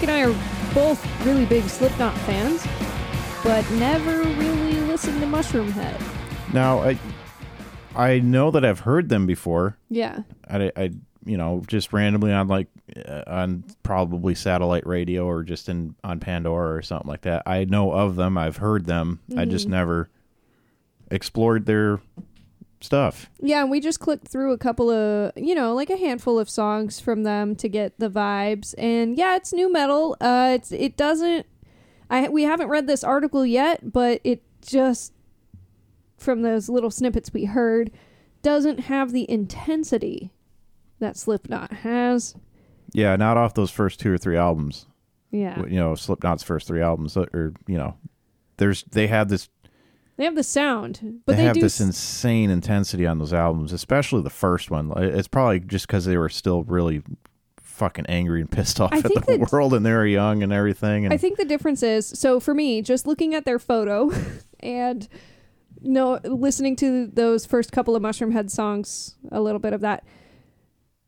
[0.00, 2.66] Jake and I are both really big Slipknot fans,
[3.44, 6.00] but never really listened to Mushroom Head.
[6.54, 6.98] Now, I
[7.94, 9.76] I know that I've heard them before.
[9.90, 10.22] Yeah.
[10.48, 10.90] I, I
[11.26, 12.68] you know just randomly on like
[13.06, 17.42] uh, on probably satellite radio or just in on Pandora or something like that.
[17.44, 18.38] I know of them.
[18.38, 19.20] I've heard them.
[19.36, 19.72] I just Mm-hmm.
[19.72, 20.08] never
[21.10, 22.00] explored their
[22.80, 23.30] stuff.
[23.40, 26.48] Yeah, and we just clicked through a couple of, you know, like a handful of
[26.48, 28.74] songs from them to get the vibes.
[28.78, 30.16] And yeah, it's new metal.
[30.20, 31.46] Uh it's it doesn't
[32.08, 35.12] I we haven't read this article yet, but it just
[36.16, 37.90] from those little snippets we heard
[38.42, 40.30] doesn't have the intensity
[40.98, 42.34] that Slipknot has.
[42.92, 44.86] Yeah, not off those first two or three albums.
[45.30, 45.64] Yeah.
[45.64, 47.96] You know, Slipknot's first three albums, uh, or you know,
[48.56, 49.48] there's they have this
[50.20, 53.72] They have the sound, but they, they, have do this insane intensity on those albums,
[53.72, 54.92] especially the first one.
[54.94, 57.02] It's probably just because they were still really
[57.62, 60.52] fucking angry and pissed off I at the that- world, and they were young and
[60.52, 61.06] everything.
[61.06, 64.12] And I think the difference is so for me, just looking at their photo
[64.60, 65.08] and
[65.80, 70.04] no listening to those first couple of Mushroom Head songs, a little bit of that,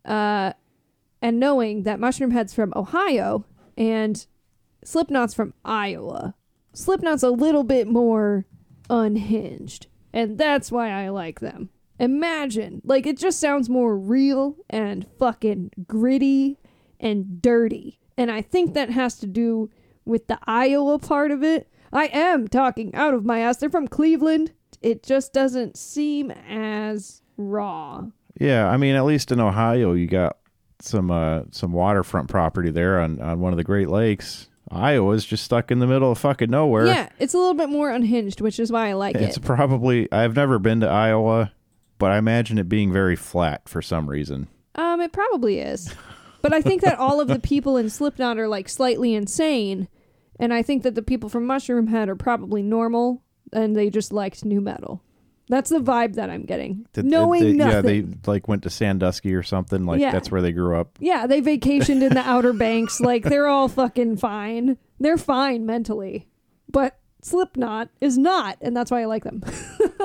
[0.07, 0.55] uh,
[1.21, 3.45] and knowing that Mushroom Head's from Ohio
[3.77, 4.25] and
[4.83, 6.35] Slipknot's from Iowa.
[6.73, 8.47] Slipknot's a little bit more
[8.91, 11.71] unhinged, and that's why I like them.
[11.99, 16.59] Imagine, like, it just sounds more real and fucking gritty
[16.99, 18.01] and dirty.
[18.17, 19.71] And I think that has to do
[20.05, 21.69] with the Iowa part of it.
[21.93, 23.59] I am talking out of my ass.
[23.59, 24.53] They're from Cleveland.
[24.81, 28.05] It just doesn't seem as raw.
[28.41, 30.39] Yeah, I mean, at least in Ohio, you got
[30.81, 34.49] some uh, some waterfront property there on, on one of the Great Lakes.
[34.73, 36.87] Iowa's just stuck in the middle of fucking nowhere.
[36.87, 39.29] Yeah, it's a little bit more unhinged, which is why I like it's it.
[39.29, 41.53] It's probably I've never been to Iowa,
[41.99, 44.49] but I imagine it being very flat for some reason.
[44.75, 45.95] Um, it probably is.
[46.41, 49.89] But I think that all of the people in Slipknot are like slightly insane,
[50.41, 54.13] and I think that the people from Mushroom Head are probably normal, and they just
[54.13, 55.03] liked new metal.
[55.53, 56.87] That's the vibe that I'm getting.
[56.95, 57.75] Did- Knowing they- nothing.
[57.75, 59.85] Yeah, they like went to Sandusky or something.
[59.85, 60.11] Like Yeah.
[60.11, 60.97] that's where they grew up.
[60.99, 63.03] Yeah, they vacationed in the Outer Banks.
[63.03, 64.79] Like they're all fucking fine.
[64.99, 66.27] They're fine mentally,
[66.71, 69.43] but Slipknot is not, and that's why I like them.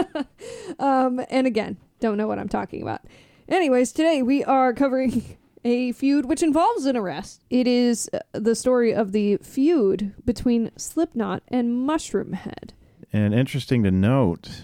[0.80, 3.02] um, and again, don't know what I'm talking about.
[3.48, 7.42] Anyways, today we are covering a feud which involves an arrest.
[7.50, 12.74] It is uh, the story of the feud between Slipknot and Mushroom Head.
[13.14, 14.64] And interesting to note,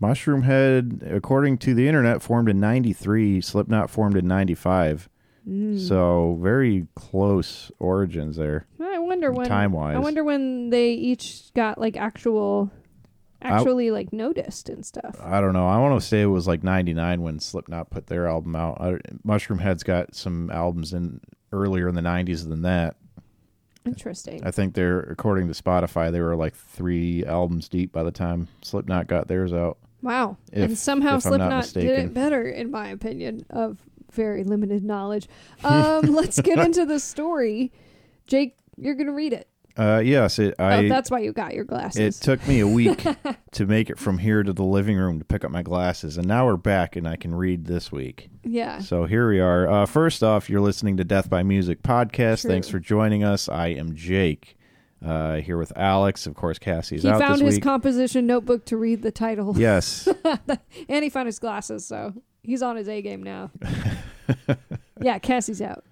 [0.00, 3.40] Mushroom Head, according to the internet, formed in '93.
[3.40, 5.08] Slipknot formed in '95.
[5.48, 5.80] Mm.
[5.80, 8.66] So very close origins there.
[8.80, 9.96] I wonder when time-wise.
[9.96, 12.70] I wonder when they each got like actual,
[13.40, 15.18] actually like noticed and stuff.
[15.22, 15.66] I don't know.
[15.66, 18.80] I want to say it was like '99 when Slipknot put their album out.
[18.80, 21.20] I, Mushroom Head's got some albums in
[21.52, 22.96] earlier in the '90s than that.
[23.84, 24.44] Interesting.
[24.44, 28.48] I think they're according to Spotify, they were like three albums deep by the time
[28.62, 29.78] Slipknot got theirs out.
[30.02, 30.36] Wow.
[30.52, 33.78] If- and somehow if I'm not Slipknot did it better, in my opinion, of
[34.12, 35.28] very limited knowledge.
[35.64, 37.72] Um, let's get into the story.
[38.26, 39.48] Jake, you're going to read it.
[39.76, 40.54] Uh, yes, it.
[40.58, 40.86] I.
[40.86, 42.18] oh, that's why you got your glasses.
[42.18, 43.04] It took me a week
[43.52, 46.26] to make it from here to the living room to pick up my glasses, and
[46.26, 48.28] now we're back, and I can read this week.
[48.42, 48.80] yeah.
[48.80, 49.68] So here we are.
[49.68, 52.40] Uh, first off, you're listening to Death by Music podcast.
[52.40, 52.50] True.
[52.50, 53.48] Thanks for joining us.
[53.48, 54.56] I am Jake.
[55.04, 56.26] Uh, here with Alex.
[56.26, 57.62] Of course, Cassie's He out He found his week.
[57.62, 59.56] composition notebook to read the title.
[59.56, 60.08] yes.
[60.88, 63.50] and he found his glasses, so he's on his A game now.
[65.00, 65.84] yeah, Cassie's out.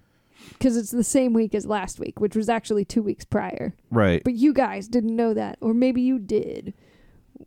[0.53, 3.73] Because it's the same week as last week, which was actually two weeks prior.
[3.91, 4.23] right.
[4.23, 6.73] But you guys didn't know that, or maybe you did.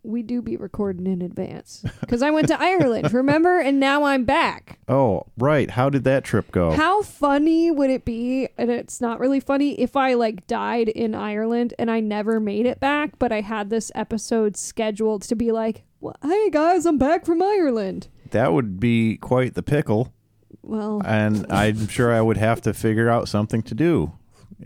[0.03, 3.59] We do be recording in advance because I went to Ireland, remember?
[3.59, 4.79] And now I'm back.
[4.89, 5.71] Oh, right.
[5.71, 6.73] How did that trip go?
[6.73, 8.49] How funny would it be?
[8.57, 12.67] And it's not really funny if I like died in Ireland and I never made
[12.67, 16.99] it back, but I had this episode scheduled to be like, well, "Hey guys, I'm
[16.99, 20.15] back from Ireland." that would be quite the pickle,
[20.63, 24.13] Well, and I'm sure I would have to figure out something to do,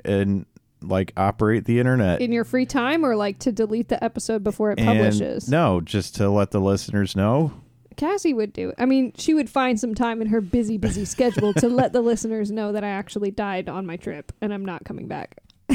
[0.04, 0.44] and
[0.88, 2.20] like operate the internet.
[2.20, 5.48] in your free time, or like to delete the episode before it And publishes.
[5.48, 7.52] no, just to let the listeners know.
[7.96, 8.74] Cassie would do it.
[8.78, 12.00] I mean, she would find some time in her busy, busy schedule to let the
[12.00, 15.38] listeners know that I actually died on my trip and I'm not coming back.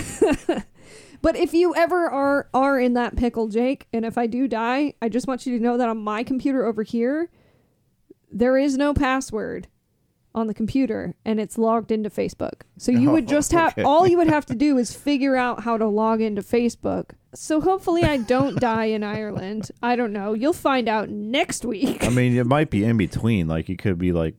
[1.21, 4.93] but if you ever are are in that pickle, Jake, and if I do die,
[5.01, 7.29] I just want you to know that on my computer over here,
[8.31, 9.67] there is no password
[10.39, 12.61] on the computer and it's logged into Facebook.
[12.77, 13.83] So you would Oh, just have okay.
[13.83, 17.11] all you would have to do is figure out how to log into Facebook.
[17.35, 19.69] So hopefully I don't die in Ireland.
[19.83, 20.33] I don't know.
[20.33, 22.03] You'll find out next week.
[22.03, 23.47] I mean, it might be in between.
[23.47, 24.33] Like you could be like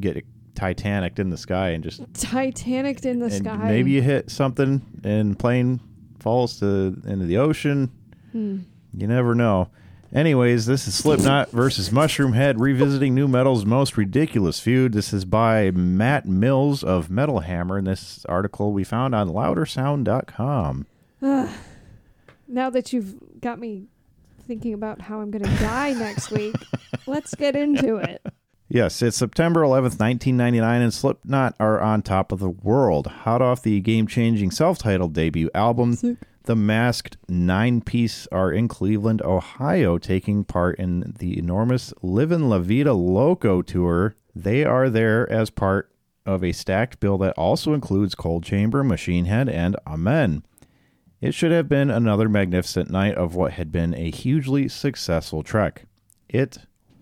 [0.00, 0.24] get
[0.56, 3.56] Titanic in the sky and just Titanic in the and sky.
[3.68, 5.80] maybe you hit something and plane
[6.20, 7.90] falls to into the ocean.
[8.32, 8.58] Hmm.
[8.96, 9.68] You never know.
[10.14, 14.92] Anyways, this is Slipknot versus Mushroom Head revisiting new metal's most ridiculous feud.
[14.92, 20.86] This is by Matt Mills of Metal Hammer, and this article we found on loudersound.com.
[21.20, 23.88] Now that you've got me
[24.46, 26.54] thinking about how I'm going to die next week,
[27.08, 28.24] let's get into it.
[28.68, 33.08] Yes, it's September 11th, 1999, and Slipknot are on top of the world.
[33.08, 38.68] Hot off the game changing self titled debut album, the masked nine piece are in
[38.68, 44.14] Cleveland, Ohio, taking part in the enormous Livin' La Vida Loco tour.
[44.34, 45.90] They are there as part
[46.26, 50.44] of a stacked bill that also includes Coal Chamber, Machine Head, and Amen.
[51.20, 55.86] It should have been another magnificent night of what had been a hugely successful trek.
[56.28, 56.58] It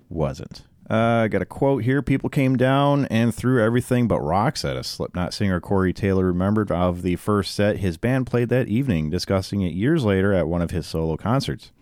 [0.09, 0.65] wasn't.
[0.93, 2.03] Uh, I got a quote here.
[2.03, 4.89] People came down and threw everything but rocks at us.
[4.89, 9.63] Slipknot singer Corey Taylor remembered of the first set his band played that evening, discussing
[9.63, 11.73] it years later at one of his solo concerts.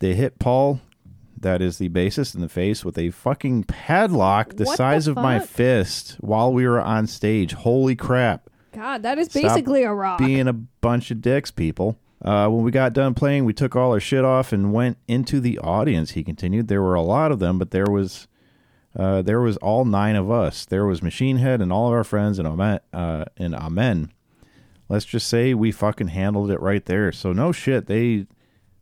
[0.00, 0.82] They hit Paul,
[1.40, 5.08] that is the bassist, in the face with a fucking padlock the What the size
[5.08, 7.54] of my fist while we were on stage.
[7.54, 10.18] Holy crap God, that is Stop basically a rock.
[10.18, 11.98] being a bunch of dicks, people.
[12.24, 15.40] Uh, when we got done playing, we took all our shit off and went into
[15.40, 16.12] the audience.
[16.12, 16.68] He continued.
[16.68, 18.26] There were a lot of them, but there was,
[18.98, 20.64] uh, there was all nine of us.
[20.64, 22.80] There was Machine Head and all of our friends and Amen.
[22.92, 24.12] Uh, and Amen.
[24.88, 27.12] Let's just say we fucking handled it right there.
[27.12, 27.86] So no shit.
[27.86, 28.26] They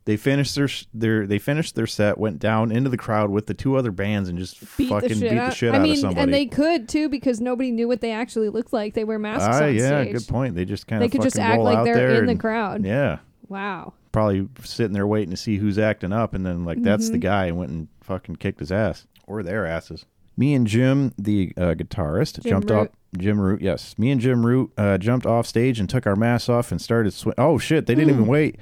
[0.05, 3.53] they finished their their they finished their set, went down into the crowd with the
[3.53, 5.49] two other bands, and just beat fucking the shit beat out.
[5.49, 6.21] the shit I out mean, of somebody.
[6.21, 8.93] and they could too because nobody knew what they actually looked like.
[8.93, 10.13] They wear masks Ah, on yeah, stage.
[10.13, 10.55] good point.
[10.55, 12.85] They just kind of They could just act like they're in the crowd.
[12.85, 13.17] Yeah,
[13.49, 13.93] Wow.
[14.11, 17.11] probably sitting there waiting to see who's acting up, and then like that's Mm-hmm.
[17.13, 20.05] the guy, and went and fucking kicked his ass or their asses.
[20.37, 22.77] Me and Jim, the uh, guitarist, Jim jumped Root.
[22.79, 22.87] off.
[23.17, 23.97] Jim Root, yes.
[23.97, 27.13] Me and Jim Root uh, jumped off stage and took our masks off and started.
[27.13, 27.85] Sw- oh shit!
[27.87, 28.57] They didn't even wait.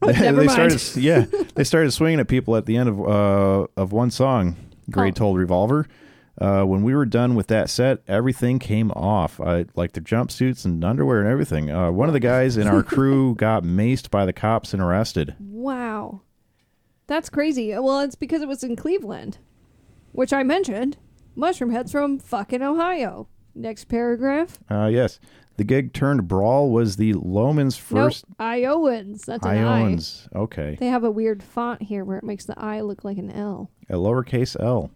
[0.06, 0.72] They never mind.
[0.80, 1.24] started, yeah,
[1.54, 4.56] they started swinging at people at the end of uh, of one song.
[4.90, 5.18] Great Oh.
[5.18, 5.86] told Revolver.
[6.40, 10.64] Uh, when we were done with that set, everything came off, uh, like their jumpsuits
[10.64, 11.68] and underwear and everything.
[11.68, 15.34] Uh, one of the guys in our crew got maced by the cops and arrested.
[15.40, 16.20] Wow.
[17.08, 17.70] That's crazy.
[17.72, 19.38] Well, it's because it was in Cleveland,
[20.12, 20.96] which I mentioned.
[21.34, 23.26] Mushroom Head's from fucking Ohio.
[23.56, 24.60] Next paragraph.
[24.70, 25.18] Uh, yes,
[25.58, 29.26] the gig turned brawl was the Lomans' first nope, Iowans.
[29.26, 30.28] That's an Iowans.
[30.34, 33.30] Okay, They have a weird font here where it makes the I look like an
[33.30, 33.70] L.
[33.90, 34.92] a lowercase l.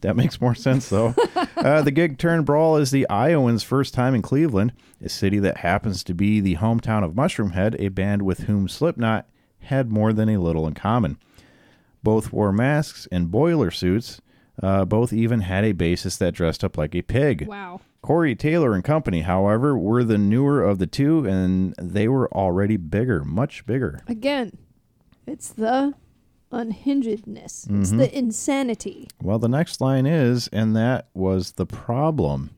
[0.00, 1.14] That makes more sense though.
[1.56, 5.58] uh, the gig turned brawl is the Iowans' first time in Cleveland, a city that
[5.58, 9.28] happens to be the hometown of Mushroom Head, a band with whom Slipknot
[9.60, 11.18] had more than a little in common.
[12.02, 14.20] Both wore masks and boiler suits.
[14.62, 17.46] Uh, both even had a bassist that dressed up like a pig.
[17.46, 17.80] Wow.
[18.02, 22.76] Corey Taylor and company, however, were the newer of the two, and they were already
[22.76, 24.00] bigger, much bigger.
[24.06, 24.56] Again,
[25.26, 25.94] it's the
[26.52, 27.66] unhingedness.
[27.70, 29.08] It's the insanity.
[29.22, 32.50] Well, the next line is, and that was the problem.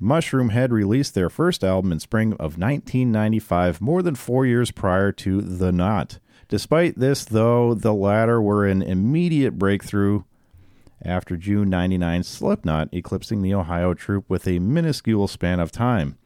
[0.00, 5.12] Mushroom had released their first album in spring of 1995, more than four years prior
[5.12, 6.18] to The Knot.
[6.48, 10.22] Despite this, though, the latter were an immediate breakthrough
[11.02, 16.18] after June 99 Slipknot, eclipsing the Ohio troupe with a minuscule span of time.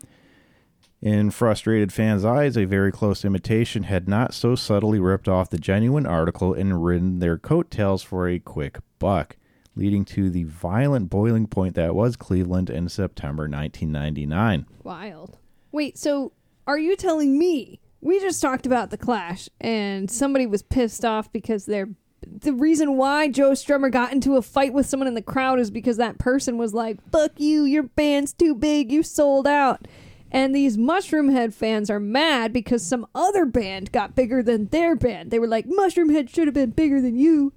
[1.03, 5.59] In frustrated fans' eyes, a very close imitation had not so subtly ripped off the
[5.59, 9.37] genuine article and ridden their coattails for a quick buck,
[9.75, 14.67] leading to the violent boiling point that was Cleveland in September 1999.
[14.83, 15.39] Wild.
[15.73, 16.33] Wait, so
[16.67, 21.33] are you telling me we just talked about the Clash and somebody was pissed off
[21.33, 21.89] because they're
[22.27, 25.71] the reason why Joe Strummer got into a fight with someone in the crowd is
[25.71, 29.87] because that person was like, "Fuck you, your band's too big, you sold out."
[30.33, 34.95] And these Mushroom Head fans are mad because some other band got bigger than their
[34.95, 35.31] band.
[35.31, 37.53] They were like, "Mushroom Head should have been bigger than you."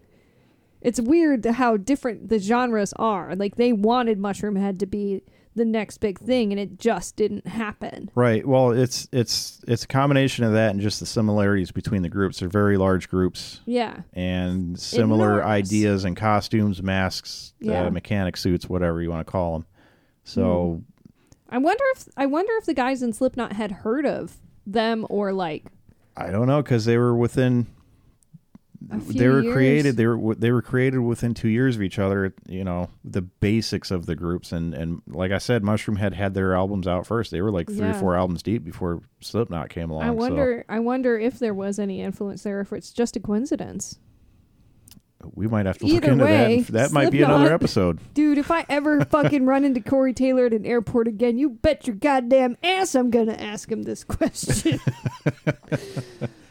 [0.81, 3.35] It's weird how different the genres are.
[3.35, 5.23] Like they wanted Mushroom Head to be
[5.55, 8.09] the next big thing and it just didn't happen.
[8.15, 8.45] Right.
[8.47, 12.39] Well, it's it's it's a combination of that and just the similarities between the groups.
[12.39, 14.01] They're very large groups Yeah.
[14.13, 15.45] and similar Enormous.
[15.45, 17.85] ideas and costumes, masks, Yeah.
[17.85, 19.65] uh, mechanic suits, whatever you want to call them.
[20.23, 20.81] So
[21.49, 25.33] I wonder if I wonder if the guys in Slipknot had heard of them or
[25.33, 25.65] like
[26.15, 27.67] I don't know because they were within
[28.89, 29.53] they were years.
[29.53, 33.21] created they were they were created within two years of each other you know the
[33.21, 37.07] basics of the groups and and like i said mushroom had had their albums out
[37.07, 40.13] first they were like three or four albums deep before slipknot came along I so-
[40.13, 43.99] wonder I wonder if there was any influence there if it's just a coincidence.
[45.35, 46.73] we might have to look into way, that.
[46.73, 47.99] That might be another episode.
[48.13, 51.87] Dude, if I ever fucking run into Corey Taylor at an airport again, you bet
[51.87, 54.81] your goddamn ass I'm gonna ask him this question.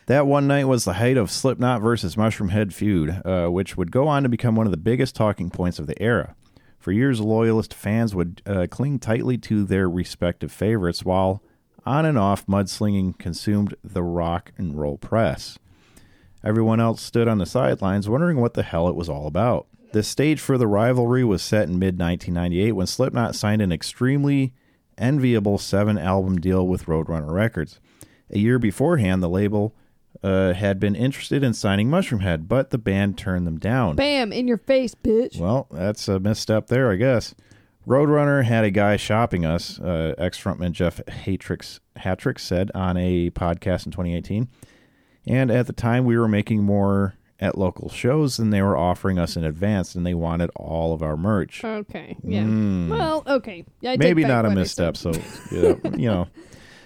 [0.06, 4.08] That one night was the height of Slipknot versus Mushroomhead feud, uh, which would go
[4.08, 6.34] on to become one of the biggest talking points of the era.
[6.78, 11.40] For years, loyalist fans would uh, cling tightly to their respective favorites, while
[11.86, 15.58] on and off mudslinging consumed the rock and roll press.
[16.44, 19.68] Everyone else stood on the sidelines wondering what the hell it was all about.
[19.92, 24.52] The stage for the rivalry was set in mid 1998 when Slipknot signed an extremely
[24.98, 27.78] enviable seven album deal with Roadrunner Records.
[28.30, 29.76] A year beforehand, the label
[30.22, 33.96] uh, had been interested in signing Mushroomhead, but the band turned them down.
[33.96, 35.38] Bam, in your face, bitch.
[35.38, 37.34] Well, that's a misstep there, I guess.
[37.86, 43.30] Roadrunner had a guy shopping us, uh, ex frontman Jeff Hatrix, Hatrix said on a
[43.30, 44.48] podcast in 2018.
[45.26, 49.18] And at the time, we were making more at local shows than they were offering
[49.18, 51.64] us in advance, and they wanted all of our merch.
[51.64, 52.44] Okay, yeah.
[52.44, 52.88] Mm.
[52.88, 53.64] Well, okay.
[53.80, 55.10] Yeah, Maybe not a misstep, so
[55.50, 56.28] you know, you know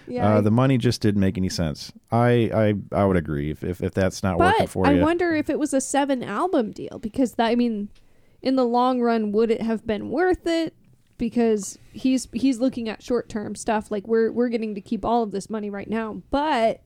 [0.08, 1.92] yeah, uh, I- the money just didn't make any sense.
[2.10, 5.00] I I, I would agree if, if, if that's not working for I you.
[5.00, 7.88] I wonder if it was a seven album deal because that, I mean,
[8.42, 10.74] in the long run, would it have been worth it?
[11.18, 13.90] Because he's he's looking at short term stuff.
[13.90, 16.82] Like we're we're getting to keep all of this money right now, but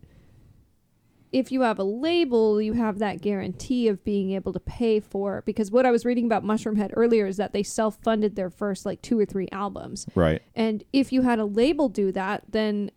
[1.32, 5.38] if you have a label, you have that guarantee of being able to pay for
[5.38, 5.44] it.
[5.44, 8.84] Because what I was reading about Mushroomhead earlier is that they self funded their first
[8.84, 10.06] like two or three albums.
[10.14, 10.42] right.
[10.54, 12.90] And if you had a label do that, then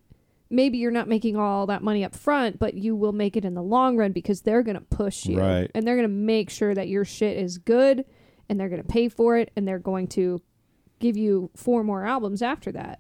[0.50, 3.54] maybe you're not making all that money up front, but you will make it in
[3.54, 5.40] the long run because they're going to push you.
[5.40, 5.70] Right.
[5.74, 8.06] And they're going to make sure that your shit is good
[8.50, 10.42] and they're going to pay for it and they're going to
[11.00, 13.00] give you four more albums after that.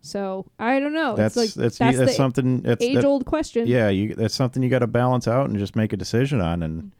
[0.00, 1.16] So I don't know.
[1.16, 2.60] That's it's like that's that's, that's something.
[2.60, 3.66] That's, age that- old question.
[3.66, 6.62] yeah, you, that's something you got to balance out and just make a decision on.
[6.62, 6.92] And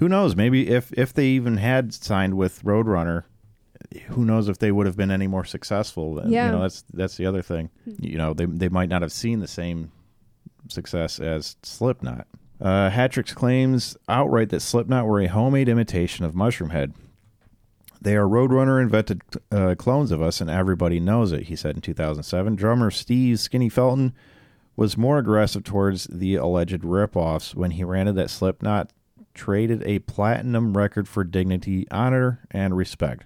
[0.00, 0.34] who knows?
[0.34, 3.24] Maybe if if they even had signed with Roadrunner,
[4.08, 6.22] who knows if they would have been any more successful?
[6.26, 6.46] Yeah.
[6.46, 7.70] you know that's that's the other thing.
[8.00, 9.92] You know, they they might not have seen the same
[10.68, 12.26] success as Slipknot.
[12.60, 16.92] Uh, Hatrix claims outright that Slipknot were a homemade imitation of Mushroomhead.
[18.02, 21.82] They are Roadrunner invented uh, clones of us, and everybody knows it, he said in
[21.82, 22.56] 2007.
[22.56, 24.14] Drummer Steve Skinny Felton
[24.76, 28.90] was more aggressive towards the alleged ripoffs when he ranted that Slipknot
[29.34, 33.24] traded a platinum record for dignity, honor, and respect.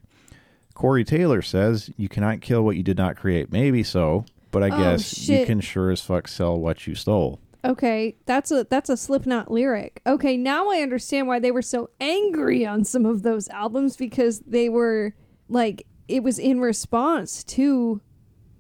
[0.75, 3.51] Corey Taylor says, You cannot kill what you did not create.
[3.53, 7.41] Maybe so, but I Oh, guess you can sure as fuck sell what you stole.
[7.65, 10.03] Okay, that's a that's a Slipknot lyric.
[10.07, 14.41] Okay, now I understand why they were so angry on some of those albums because
[14.41, 15.15] they were
[15.49, 18.03] like it was in response to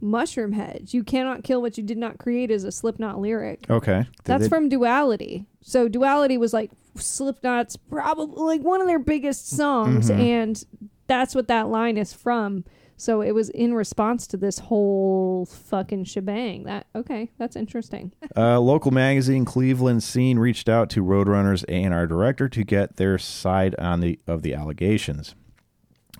[0.00, 0.94] Mushroom Heads.
[0.94, 3.66] You cannot kill what you did not create is a Slipknot lyric.
[3.68, 3.98] Okay.
[4.04, 5.44] Did That's they- from Duality.
[5.60, 10.18] So Duality was like Slipknot's probably like one of their biggest songs Mhm.
[10.18, 10.64] and
[11.06, 12.64] that's what that line is from.
[12.96, 16.64] So it was in response to this whole fucking shebang.
[16.64, 18.12] That okay, that's interesting.
[18.36, 23.76] Uh, local magazine Cleveland Scene reached out to Roadrunner's A&R director to get their side
[23.78, 25.36] on the of the allegations.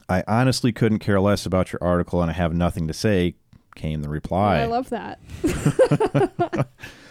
[0.09, 3.35] I honestly couldn't care less about your article, and I have nothing to say.
[3.75, 4.61] Came the reply.
[4.61, 5.19] I love that.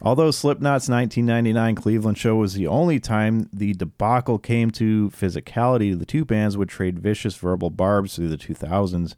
[0.00, 6.06] Although Slipknot's 1999 Cleveland show was the only time the debacle came to physicality, the
[6.06, 9.14] two bands would trade vicious verbal barbs through the 2000s.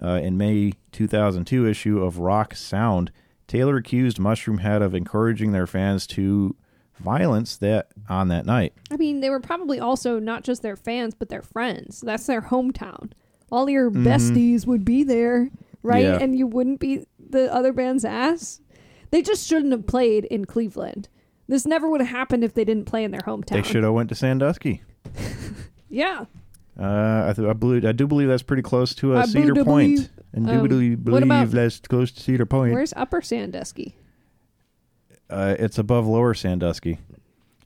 [0.00, 3.10] Uh, in May 2002 issue of Rock Sound,
[3.48, 6.54] Taylor accused Mushroomhead of encouraging their fans to
[6.98, 8.74] violence that on that night.
[8.90, 12.00] I mean, they were probably also not just their fans, but their friends.
[12.00, 13.12] That's their hometown.
[13.50, 15.50] All your besties would be there,
[15.82, 16.04] right?
[16.04, 16.14] Mm-hmm.
[16.14, 16.20] Yeah.
[16.20, 18.60] And you wouldn't be the other band's ass.
[19.10, 21.08] They just shouldn't have played in Cleveland.
[21.48, 23.50] This never would have happened if they didn't play in their hometown.
[23.50, 24.82] They should have went to Sandusky.
[25.88, 26.24] Yeah.
[26.78, 29.52] Uh, I, th- I believe I do believe that's pretty close to uh, I Cedar
[29.54, 32.74] do Point, believe- and um, do believe, about- that's close to Cedar Point.
[32.74, 33.96] Where's Upper Sandusky?
[35.30, 36.98] Uh, it's above Lower Sandusky.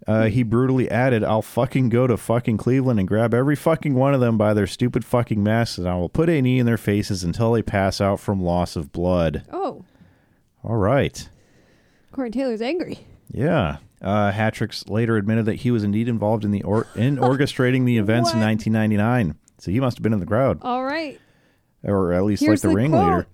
[0.07, 4.15] Uh, he brutally added, "I'll fucking go to fucking Cleveland and grab every fucking one
[4.15, 6.79] of them by their stupid fucking masks, and I will put a knee in their
[6.79, 9.85] faces until they pass out from loss of blood." Oh,
[10.63, 11.29] All right,
[12.21, 12.99] Corey Taylor's angry.
[13.33, 13.79] yeah.
[14.03, 17.97] Uh, Hatrix later admitted that he was indeed involved in the or- in orchestrating the
[17.97, 19.37] events in 1999.
[19.59, 20.59] So he must have been in the crowd.
[20.61, 21.19] All right.
[21.83, 23.27] or at least Here's like the, the ringleader.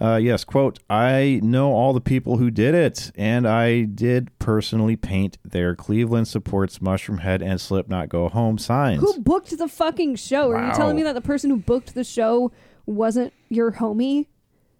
[0.00, 4.96] Uh, yes, quote, I know all the people who did it, and I did personally
[4.96, 9.00] paint their Cleveland supports Mushroomhead and Slipknot Go Home signs.
[9.00, 10.50] Who booked the fucking show?
[10.50, 10.98] Are you telling Wow.
[10.98, 12.50] me that the person who booked the show
[12.86, 14.26] wasn't your homie?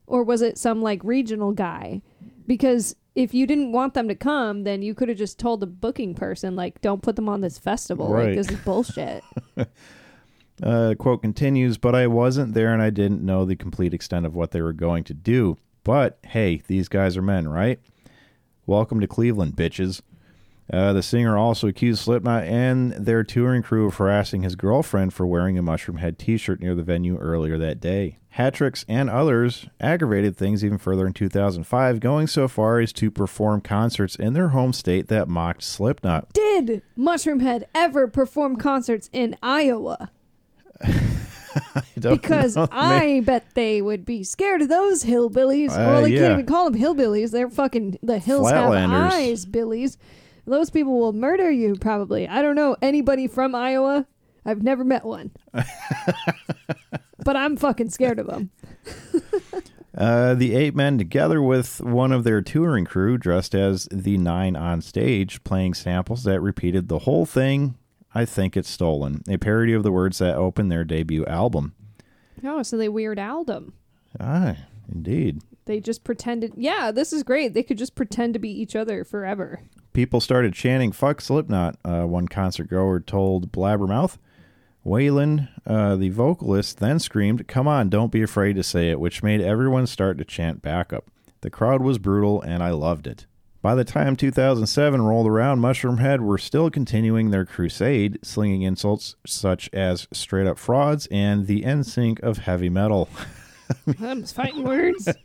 [0.06, 2.02] Or was it some like regional guy?
[2.46, 5.66] Because if you didn't want them to come, then you could have just told the
[5.66, 8.08] booking person, like, don't put them on this festival.
[8.08, 8.28] Right.
[8.28, 9.22] Like, this is bullshit.
[10.62, 14.36] Uh, quote continues, but I wasn't there and I didn't know the complete extent of
[14.36, 15.58] what they were going to do.
[15.82, 17.80] But hey, these guys are men, right?
[18.64, 20.00] Welcome to Cleveland, bitches.
[20.72, 25.26] Uh, the singer also accused Slipknot and their touring crew of harassing his girlfriend for
[25.26, 28.18] wearing a Mushroom Head t shirt near the venue earlier that day.
[28.36, 33.60] Hatrix and others aggravated things even further in 2005, going so far as to perform
[33.60, 36.32] concerts in their home state that mocked Slipknot.
[36.32, 40.10] Did Mushroomhead ever perform concerts in Iowa?
[40.84, 42.66] I don't Because know.
[42.72, 45.70] I bet they would be scared of those hillbillies.
[45.70, 46.20] Uh, well, they yeah.
[46.20, 47.30] can't even call them hillbillies.
[47.30, 49.96] They're fucking the hills have eyes, billies.
[50.46, 52.26] Those people will murder you probably.
[52.26, 54.06] I don't know anybody from Iowa.
[54.44, 55.30] I've never met one.
[57.24, 58.50] but I'm fucking scared of them.
[59.96, 64.56] Uh, the eight men, together with one of their touring crew, dressed as the nine
[64.56, 67.76] on stage, playing samples that repeated the whole thing.
[68.12, 69.22] I think it's stolen.
[69.28, 71.74] A parody of the words that opened their debut album.
[72.44, 73.72] Oh, so they weird Al'd 'em.
[74.18, 74.56] Ah,
[74.92, 75.40] indeed.
[75.66, 76.54] They just pretended.
[76.56, 77.54] Yeah, this is great.
[77.54, 79.60] They could just pretend to be each other forever.
[79.92, 84.18] People started chanting "fuck Slipknot." Uh, one concert goer told Blabbermouth.
[84.84, 89.22] Waylon, uh, the vocalist, then screamed, "Come on, don't be afraid to say it," which
[89.22, 91.06] made everyone start to chant backup.
[91.40, 93.26] The crowd was brutal, and I loved it.
[93.62, 99.70] By the time 2007 rolled around, Mushroomhead were still continuing their crusade, slinging insults such
[99.72, 103.08] as "straight up frauds" and the NSYNC of heavy metal.
[103.86, 105.08] Them's fighting words.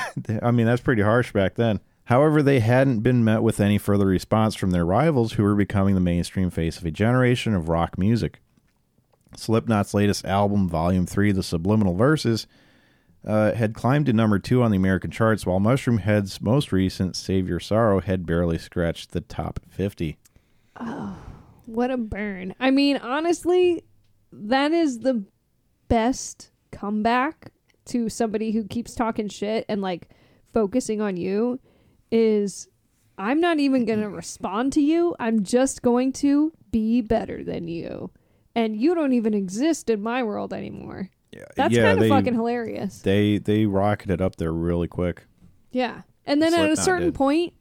[0.42, 1.80] I mean, that's pretty harsh back then.
[2.12, 5.94] However, they hadn't been met with any further response from their rivals, who were becoming
[5.94, 8.42] the mainstream face of a generation of rock music.
[9.34, 12.46] Slipknot's latest album, Volume 3, The Subliminal Verses,
[13.26, 17.16] uh, had climbed to number two on the American charts, while Mushroom Head's most recent,
[17.16, 20.18] Save Your Sorrow, had barely scratched the top 50.
[20.78, 21.16] Oh,
[21.64, 22.54] What a burn.
[22.60, 23.84] I mean, honestly,
[24.30, 25.24] that is the
[25.88, 27.52] best comeback
[27.86, 30.10] to somebody who keeps talking shit and like
[30.52, 31.58] focusing on you
[32.12, 32.68] is
[33.18, 34.14] I'm not even going to mm-hmm.
[34.16, 35.16] respond to you.
[35.18, 38.10] I'm just going to be better than you.
[38.54, 41.10] And you don't even exist in my world anymore.
[41.32, 41.44] Yeah.
[41.56, 43.00] That's yeah, kind of they, fucking hilarious.
[43.00, 45.24] They, they rocketed up there really quick.
[45.70, 46.02] Yeah.
[46.26, 47.14] And then at a certain did.
[47.14, 47.54] point,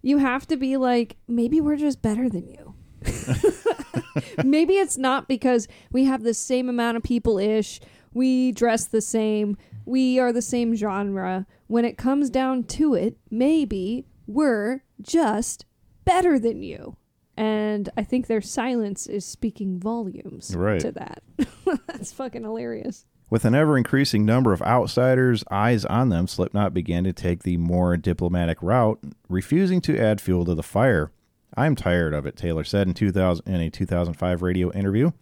[0.00, 2.74] you have to be like, maybe we're just better than you.
[4.44, 7.80] maybe it's not because we have the same amount of people ish,
[8.14, 11.46] we dress the same, we are the same genre.
[11.66, 15.64] When it comes down to it, maybe we're just
[16.04, 16.96] better than you.
[17.36, 20.80] And I think their silence is speaking volumes Right.
[20.80, 21.22] to that.
[21.86, 23.06] That's fucking hilarious.
[23.30, 27.58] With an ever increasing number of outsiders' eyes on them, Slipknot began to take the
[27.58, 31.12] more diplomatic route, refusing to add fuel to the fire.
[31.56, 35.12] I'm tired of it, Taylor said in 2000 in a 2005 radio interview.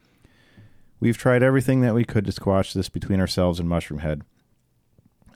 [0.98, 4.22] We've tried everything that we could to squash this between ourselves and Mushroomhead.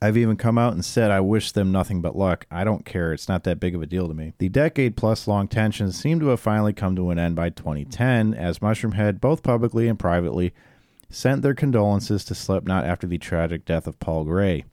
[0.03, 2.47] I've even come out and said I wish them nothing but luck.
[2.51, 3.13] I don't care.
[3.13, 4.33] It's not that big of a deal to me.
[4.39, 8.33] The decade plus long tensions seem to have finally come to an end by 2010
[8.33, 10.55] as Mushroomhead, both publicly and privately,
[11.11, 14.65] sent their condolences to Slipknot after the tragic death of Paul Gray.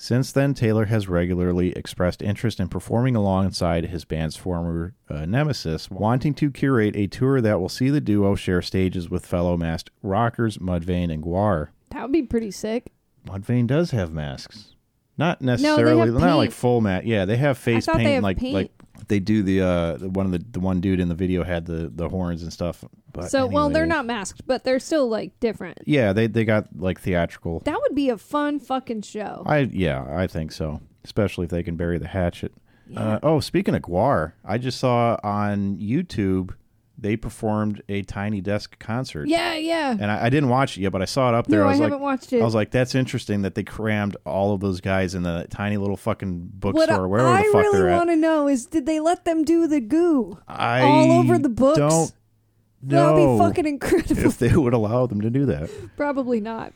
[0.00, 5.90] Since then, Taylor has regularly expressed interest in performing alongside his band's former uh, nemesis,
[5.90, 9.90] wanting to curate a tour that will see the duo share stages with fellow masked
[10.00, 11.70] rockers Mudvayne and Gwar.
[11.90, 12.92] That would be pretty sick.
[13.26, 14.76] Mudvayne does have masks.
[15.18, 17.04] Not necessarily, not like full mat.
[17.04, 18.54] Yeah, they have face thought they paint, have like paint.
[18.54, 18.70] like
[19.08, 21.66] they do the uh the one of the the one dude in the video had
[21.66, 22.84] the the horns and stuff.
[23.12, 25.78] But so, well, they're not masked, but they're still like different.
[25.86, 27.60] Yeah, they they got like theatrical.
[27.60, 29.42] That would be a fun fucking show.
[29.46, 30.80] I yeah, I think so.
[31.04, 32.52] Especially if they can bury the hatchet.
[32.96, 36.54] Uh, oh, speaking of Gwar, I just saw on YouTube
[37.00, 39.28] they performed a Tiny Desk concert.
[39.28, 39.92] yeah, yeah.
[39.92, 41.60] And I, I didn't watch it yet, but I saw it up there.
[41.60, 42.42] No, I I, was like, haven't watched it.
[42.42, 45.76] I was like, that's interesting that they crammed all of those guys in the tiny
[45.76, 47.96] little fucking what bookstore, wherever I the fuck really they're at.
[47.98, 51.48] want to know is, did they let them do the goo I all over the
[51.48, 51.78] books?
[51.78, 52.12] Don't
[52.82, 54.26] That would be fucking incredible.
[54.26, 55.70] if they would allow them to do that.
[55.96, 56.72] Probably not.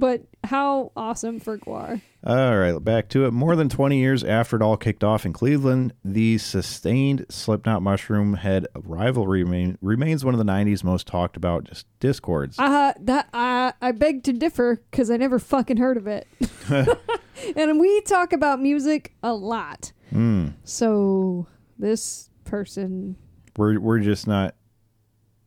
[0.00, 2.00] But how awesome for Gwar.
[2.24, 3.32] All right, back to it.
[3.32, 8.34] More than 20 years after it all kicked off in Cleveland, the sustained Slipknot Mushroom
[8.34, 12.58] Head rivalry remain, remains one of the 90s most talked about just discords.
[12.58, 16.26] Uh, that I I beg to differ because I never fucking heard of it.
[17.56, 19.92] and we talk about music a lot.
[20.10, 20.48] Hmm.
[20.64, 21.46] So
[21.78, 23.16] this person
[23.58, 24.54] We're, we're just not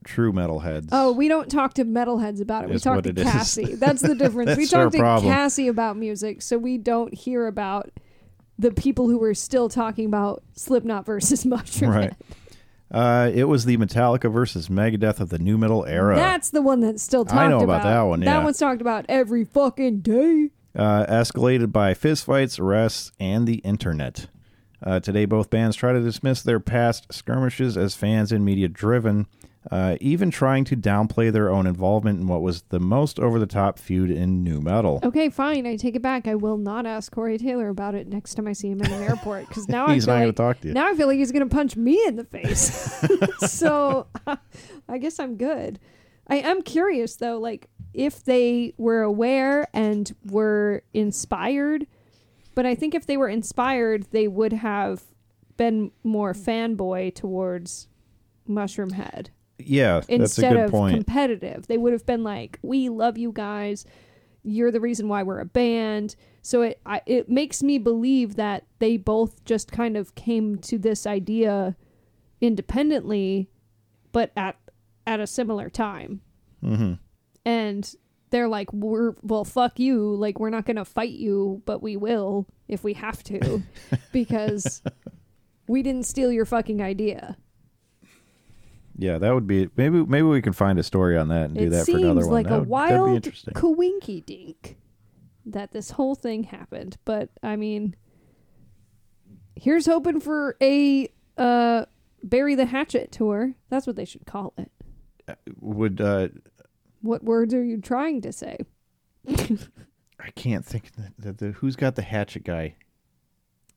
[0.03, 0.89] true metalheads.
[0.91, 2.69] Oh, we don't talk to metalheads about it.
[2.69, 3.23] We talk to it is.
[3.23, 3.75] Cassie.
[3.75, 4.57] That's the difference.
[4.57, 5.31] we That's our talk to problem.
[5.33, 7.89] Cassie about music, so we don't hear about
[8.59, 11.91] the people who were still talking about Slipknot versus Mushroom.
[11.91, 12.13] Right.
[12.91, 16.15] Uh, it was the Metallica versus Megadeth of the new metal era.
[16.15, 19.05] That's the one that's still talked I know about that one, That one's talked about
[19.09, 20.51] every fucking day.
[20.75, 24.27] uh, escalated by fistfights, arrests, and the internet.
[24.85, 29.25] Uh, today, both bands try to dismiss their past skirmishes as fans and media driven,
[29.71, 33.45] uh, even trying to downplay their own involvement in what was the most over the
[33.45, 34.99] top feud in new metal.
[35.03, 35.65] Okay, fine.
[35.65, 36.27] I take it back.
[36.27, 39.03] I will not ask Corey Taylor about it next time I see him in an
[39.09, 40.73] airport because now I He's feel not going like to talk to you.
[40.73, 43.01] now I feel like he's gonna punch me in the face.
[43.39, 44.07] so
[44.89, 45.79] I guess I'm good.
[46.27, 51.87] I am curious though, like if they were aware and were inspired,
[52.55, 55.03] but I think if they were inspired, they would have
[55.57, 57.87] been more fanboy towards
[58.47, 59.29] Mushroom Head
[59.67, 60.95] Yeah, that's a instead good of point.
[60.95, 61.67] competitive.
[61.67, 63.85] They would have been like, "We love you guys.
[64.43, 68.65] You're the reason why we're a band." So it I, it makes me believe that
[68.79, 71.75] they both just kind of came to this idea
[72.41, 73.49] independently,
[74.11, 74.57] but at
[75.07, 76.21] at a similar time.
[76.61, 76.93] hmm
[77.45, 77.93] And
[78.29, 80.15] they're like, "We're well, fuck you.
[80.15, 83.61] Like we're not gonna fight you, but we will if we have to,
[84.11, 84.81] because
[85.67, 87.37] we didn't steal your fucking idea."
[88.97, 90.03] Yeah, that would be maybe.
[90.05, 92.29] Maybe we can find a story on that and do it that for another one.
[92.33, 94.77] like That a would- that'd be wild coinky dink
[95.45, 96.97] that this whole thing happened.
[97.05, 97.95] But I mean,
[99.55, 101.85] here's hoping for a uh,
[102.23, 103.53] bury the hatchet tour.
[103.69, 104.71] That's what they should call it.
[105.59, 106.27] Would uh,
[107.01, 108.57] What words are you trying to say?
[109.27, 110.91] I can't think.
[110.93, 112.75] The, the, the, who's got the hatchet guy?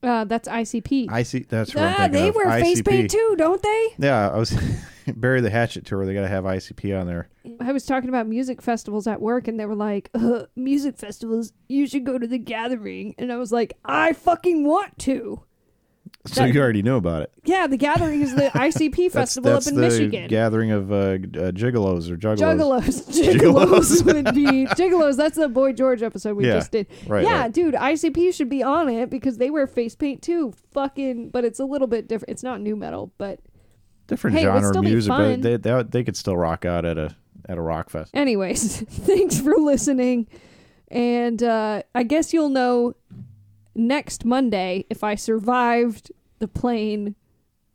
[0.07, 1.11] Uh, that's ICP.
[1.11, 1.41] I see.
[1.41, 2.35] That's what I'm ah, thinking they of.
[2.37, 2.89] wear face ICP.
[2.89, 3.95] paint too, don't they?
[3.99, 4.57] Yeah, I was
[5.17, 6.07] bury the hatchet tour.
[6.07, 7.29] They got to have ICP on there.
[7.61, 11.53] I was talking about music festivals at work, and they were like, uh, "Music festivals,
[11.69, 15.43] you should go to the Gathering," and I was like, "I fucking want to."
[16.27, 17.33] So That- you already knew about it.
[17.45, 20.29] Yeah, the Gathering is the ICP festival that's up in the Michigan.
[20.29, 21.17] gathering of uh, uh,
[21.53, 22.39] gigolos or juggalos.
[22.39, 23.09] Juggalos.
[23.25, 24.03] Juggalos.
[24.03, 25.17] Juggalos would be Juggalos.
[25.17, 26.87] That's the Boy George episode we Yeah, just did.
[27.07, 27.25] Right.
[27.25, 27.53] yeah, right.
[27.53, 30.53] dude, ICP should be on it because they wear face paint too.
[30.73, 32.31] Fucking, but it's a little bit different.
[32.33, 33.41] It's not new metal, but
[34.09, 37.17] Different Hey, genre of music, but they, they they could still rock out at a
[37.49, 38.13] at a rock fest.
[38.15, 40.29] anyways, thanks for listening.
[40.89, 42.95] And uh, I guess you'll know
[43.77, 47.15] next Monday if I survived the plane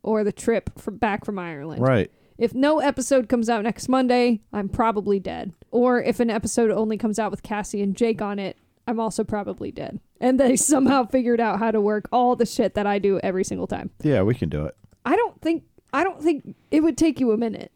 [0.02, 1.82] or the trip from back from Ireland.
[1.82, 2.10] Right.
[2.38, 5.52] If no episode comes out next Monday, I'm probably dead.
[5.70, 9.22] Or if an episode only comes out with Cassie and Jake on it, I'm also
[9.22, 10.00] probably dead.
[10.20, 13.44] And they somehow figured out how to work all the shit that I do every
[13.44, 13.90] single time.
[14.02, 14.76] Yeah, we can do it.
[15.04, 17.70] I don't think I don't think it would take you a minute.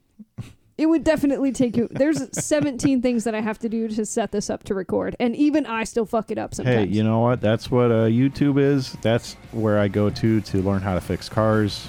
[0.79, 1.89] It would definitely take you.
[1.91, 5.35] There's 17 things that I have to do to set this up to record, and
[5.35, 6.91] even I still fuck it up sometimes.
[6.91, 7.41] Hey, you know what?
[7.41, 8.93] That's what uh, YouTube is.
[9.01, 11.89] That's where I go to to learn how to fix cars.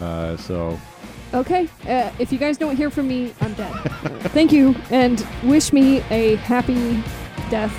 [0.00, 0.78] Uh, so
[1.34, 3.72] Okay, uh, if you guys don't hear from me, I'm dead.
[4.32, 7.02] Thank you, and wish me a happy
[7.50, 7.72] death.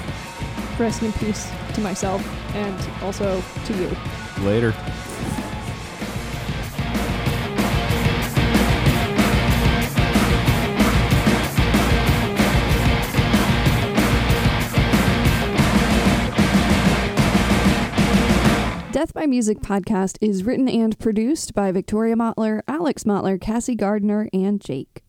[0.80, 3.92] Rest in peace to myself and also to you.
[4.44, 4.74] later.
[19.04, 24.30] Death by Music podcast is written and produced by Victoria Motler, Alex Motler, Cassie Gardner,
[24.32, 25.03] and Jake.